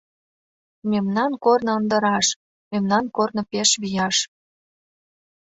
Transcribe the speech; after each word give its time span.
Мемнан 0.91 1.31
корно 1.43 1.71
ынде 1.79 1.97
раш. 2.05 2.27
Мемнан 2.71 3.05
корно 3.15 3.41
пеш 3.51 3.69
вияш! 3.81 4.17